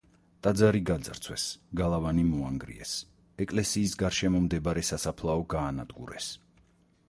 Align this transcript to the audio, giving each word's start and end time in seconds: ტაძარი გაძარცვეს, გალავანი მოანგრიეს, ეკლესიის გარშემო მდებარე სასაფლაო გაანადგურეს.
ტაძარი 0.45 0.79
გაძარცვეს, 0.89 1.43
გალავანი 1.81 2.23
მოანგრიეს, 2.31 2.95
ეკლესიის 3.47 3.95
გარშემო 4.03 4.43
მდებარე 4.49 4.87
სასაფლაო 4.91 5.49
გაანადგურეს. 5.57 6.35